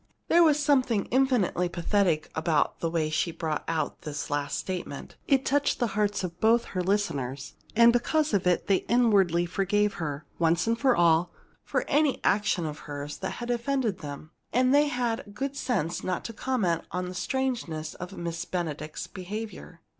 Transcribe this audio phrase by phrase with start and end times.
[0.29, 5.15] There was something infinitely pathetic about the way she brought out this last statement.
[5.27, 9.93] It touched the hearts of both her listeners, and because of it they inwardly forgave
[10.01, 11.31] her, once and for all,
[11.63, 14.31] for any action of hers that had offended them.
[14.51, 19.05] And they had the good sense not to comment on the strangeness of Miss Benedict's
[19.05, 19.81] behavior.